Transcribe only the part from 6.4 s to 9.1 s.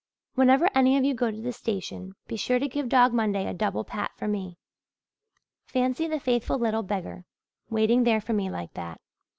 little beggar waiting there for me like that!